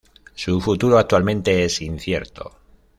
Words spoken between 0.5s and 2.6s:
futuro actualmente es incierto.